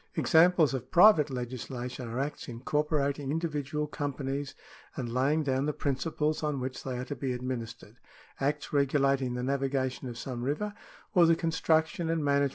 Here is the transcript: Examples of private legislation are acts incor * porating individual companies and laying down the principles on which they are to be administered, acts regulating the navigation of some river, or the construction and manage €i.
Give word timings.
Examples 0.15 0.73
of 0.73 0.89
private 0.89 1.29
legislation 1.29 2.07
are 2.07 2.17
acts 2.19 2.47
incor 2.47 2.87
* 2.87 2.89
porating 2.89 3.29
individual 3.29 3.85
companies 3.85 4.55
and 4.95 5.13
laying 5.13 5.43
down 5.43 5.67
the 5.67 5.73
principles 5.73 6.41
on 6.41 6.59
which 6.59 6.83
they 6.83 6.97
are 6.97 7.05
to 7.05 7.15
be 7.15 7.33
administered, 7.33 7.97
acts 8.39 8.73
regulating 8.73 9.35
the 9.35 9.43
navigation 9.43 10.09
of 10.09 10.17
some 10.17 10.41
river, 10.41 10.73
or 11.13 11.27
the 11.27 11.35
construction 11.35 12.09
and 12.09 12.25
manage 12.25 12.49
€i. 12.49 12.49